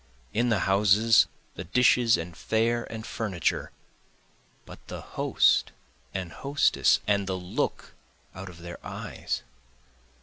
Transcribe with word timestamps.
In 0.33 0.49
the 0.49 0.61
houses 0.61 1.27
the 1.53 1.63
dishes 1.63 2.17
and 2.17 2.35
fare 2.35 2.91
and 2.91 3.05
furniture 3.05 3.71
but 4.65 4.79
the 4.87 5.01
host 5.01 5.73
and 6.11 6.31
hostess, 6.31 6.99
and 7.05 7.27
the 7.27 7.37
look 7.37 7.93
out 8.33 8.49
of 8.49 8.63
their 8.63 8.83
eyes? 8.83 9.43